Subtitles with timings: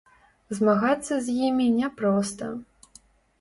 [0.59, 2.49] Змагацца з імі няпроста.